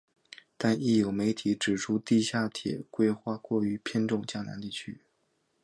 [0.57, 5.01] 但亦有媒体指出地下铁规划过于偏重江南地区。